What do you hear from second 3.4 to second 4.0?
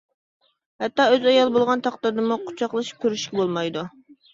بولمايدۇ.